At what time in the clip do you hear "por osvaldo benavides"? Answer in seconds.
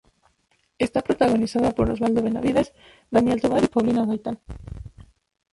1.75-2.73